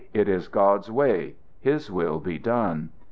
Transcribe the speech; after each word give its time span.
It 0.15 0.27
is 0.27 0.47
God's 0.47 0.89
way. 0.89 1.35
His 1.59 1.91
will 1.91 2.19
be 2.19 2.39
done!" 2.39 2.89